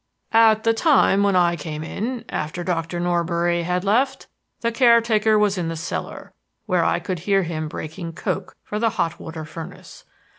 [0.33, 4.25] "At the time when I came in, after Doctor Norbury had left,
[4.61, 6.33] the caretaker was in the cellar,
[6.65, 10.03] where I could hear him breaking coke for the hot water furnace.